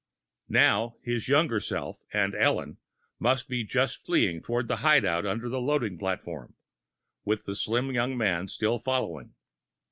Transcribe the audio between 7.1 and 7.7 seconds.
with the